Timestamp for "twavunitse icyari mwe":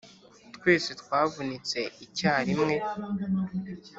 1.01-2.75